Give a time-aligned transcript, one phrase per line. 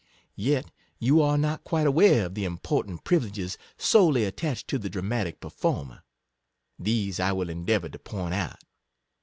[0.39, 5.39] Yet you are not quite aware of the important privileges solely attached to the dramatic
[5.39, 6.01] performer.
[6.79, 8.63] These I will endeavour to point out.